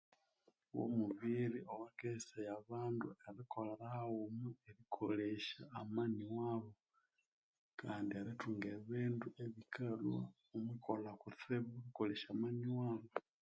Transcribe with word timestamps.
Womubiri 0.75 1.59
owakaghesaya 1.73 2.51
abandu 2.61 3.07
erikolera 3.29 3.85
haghuma, 3.95 4.49
erikolesya 4.69 5.63
amani 5.79 6.23
wabo 6.37 6.71
kandi 7.79 8.11
erithunga 8.21 8.67
ebindu 8.77 9.27
ebikalhwa 9.45 10.23
omwi 10.53 10.75
kolha 10.85 11.11
kutsibu 11.21 11.69
erikolesya 11.79 12.27
amani 12.33 12.67
wabo. 12.77 13.07